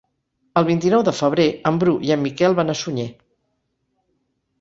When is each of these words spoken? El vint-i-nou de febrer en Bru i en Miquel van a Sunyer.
El 0.59 0.63
vint-i-nou 0.69 1.03
de 1.09 1.11
febrer 1.17 1.45
en 1.71 1.77
Bru 1.83 1.93
i 2.07 2.13
en 2.15 2.23
Miquel 2.23 2.57
van 2.61 2.75
a 2.75 2.77
Sunyer. 2.81 3.07